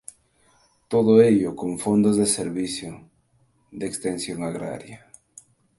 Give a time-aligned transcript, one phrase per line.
[0.87, 3.07] Todo ello con fondos del Servicio
[3.69, 5.05] de extensión agraria.